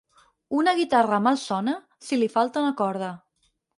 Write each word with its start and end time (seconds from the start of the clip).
Una 0.59 0.71
guitarra 0.79 1.19
mal 1.27 1.37
sona, 1.41 1.75
si 2.07 2.19
li 2.23 2.31
falta 2.37 2.65
una 2.67 2.77
corda. 2.81 3.11